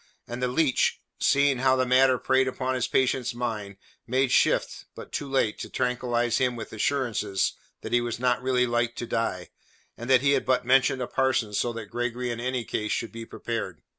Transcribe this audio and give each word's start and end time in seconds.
And 0.27 0.41
the 0.41 0.47
leech, 0.47 0.99
seeing 1.19 1.59
how 1.59 1.75
the 1.75 1.85
matter 1.85 2.17
preyed 2.17 2.47
upon 2.47 2.73
his 2.73 2.87
patient's 2.87 3.35
mind, 3.35 3.77
made 4.07 4.31
shift 4.31 4.85
but 4.95 5.11
too 5.11 5.29
late 5.29 5.59
to 5.59 5.69
tranquillize 5.69 6.39
him 6.39 6.55
with 6.55 6.73
assurances 6.73 7.53
that 7.81 7.93
he 7.93 8.01
was 8.01 8.19
not 8.19 8.41
really 8.41 8.65
like 8.65 8.95
to 8.95 9.05
die, 9.05 9.49
and 9.95 10.09
that 10.09 10.21
he 10.21 10.31
had 10.31 10.43
but 10.43 10.65
mentioned 10.65 11.03
a 11.03 11.07
parson 11.07 11.53
so 11.53 11.71
that 11.73 11.91
Gregory 11.91 12.31
in 12.31 12.39
any 12.39 12.63
case 12.65 12.91
should 12.91 13.11
be 13.11 13.27
prepared. 13.27 13.83